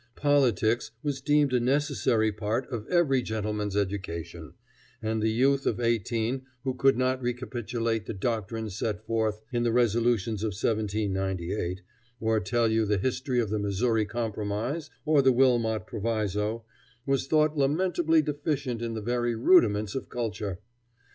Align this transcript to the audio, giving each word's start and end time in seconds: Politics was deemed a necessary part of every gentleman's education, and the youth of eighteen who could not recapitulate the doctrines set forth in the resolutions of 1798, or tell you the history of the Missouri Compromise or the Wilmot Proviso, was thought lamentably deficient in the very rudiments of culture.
Politics 0.15 0.89
was 1.03 1.21
deemed 1.21 1.53
a 1.53 1.59
necessary 1.59 2.31
part 2.31 2.65
of 2.71 2.87
every 2.87 3.21
gentleman's 3.21 3.77
education, 3.77 4.55
and 4.99 5.21
the 5.21 5.29
youth 5.29 5.67
of 5.67 5.79
eighteen 5.79 6.47
who 6.63 6.73
could 6.73 6.97
not 6.97 7.21
recapitulate 7.21 8.07
the 8.07 8.13
doctrines 8.15 8.75
set 8.75 9.05
forth 9.05 9.41
in 9.53 9.61
the 9.61 9.71
resolutions 9.71 10.41
of 10.41 10.55
1798, 10.59 11.83
or 12.19 12.39
tell 12.39 12.67
you 12.67 12.83
the 12.83 12.97
history 12.97 13.39
of 13.39 13.51
the 13.51 13.59
Missouri 13.59 14.05
Compromise 14.07 14.89
or 15.05 15.21
the 15.21 15.31
Wilmot 15.31 15.85
Proviso, 15.85 16.65
was 17.05 17.27
thought 17.27 17.55
lamentably 17.55 18.23
deficient 18.23 18.81
in 18.81 18.95
the 18.95 19.01
very 19.01 19.35
rudiments 19.35 19.93
of 19.93 20.09
culture. 20.09 20.57